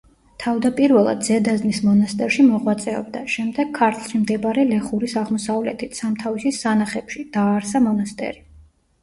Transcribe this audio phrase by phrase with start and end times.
[0.43, 8.45] თავდაპირველად ზედაზნის მონასტერში მოღვაწეობდა, შემდეგ ქართლში მდინარე ლეხურის აღმოსავლეთით, სამთავისის სანახებში, დააარსა მონასტერი.